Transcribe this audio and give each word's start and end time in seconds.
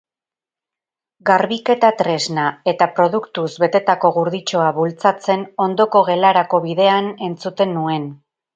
Garbiketa 1.29 1.91
tresna 1.99 2.45
eta 2.73 2.87
produktuz 2.99 3.45
betetako 3.65 4.11
gurditxoa 4.17 4.71
bultzatzen 4.81 5.47
ondoko 5.69 6.05
gelarako 6.11 6.65
bidean 6.69 7.15
entzuten 7.31 7.81
nuen. 7.81 8.13